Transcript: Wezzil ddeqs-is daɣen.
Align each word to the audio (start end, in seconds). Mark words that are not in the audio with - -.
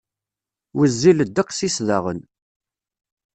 Wezzil 0.77 1.19
ddeqs-is 1.27 1.77
daɣen. 1.87 2.19